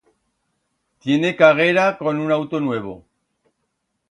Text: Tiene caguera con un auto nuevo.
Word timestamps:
Tiene 0.97 1.35
caguera 1.35 1.99
con 1.99 2.19
un 2.19 2.31
auto 2.31 2.59
nuevo. 2.59 3.05